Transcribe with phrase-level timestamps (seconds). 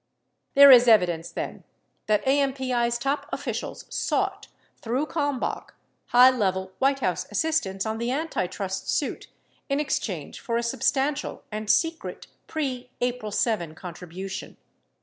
[0.55, 1.63] 56 There is evidence, then,
[2.07, 5.75] that AMPI's top officials sought, through Kalmbach,
[6.07, 9.27] high level White House assistance on the antitrust suit
[9.69, 14.57] in exchange for a substantial and secret pre April 7 contribution.